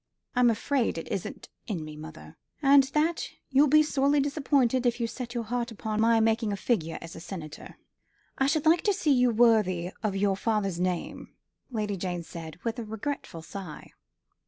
[0.35, 5.05] I'm afraid it isn't in me, mother, and that you'll be sorely disappointed if you
[5.05, 7.77] set your heart upon my making a figure as a senator."
[8.39, 11.35] "I should like to see you worthy of your father's name,"
[11.69, 13.91] Lady Jane said, with a regretful sigh.